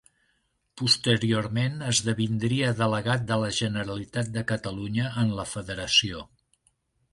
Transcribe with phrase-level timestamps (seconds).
[0.81, 6.27] Posteriorment esdevindria delegat de la Generalitat de Catalunya en la Federació.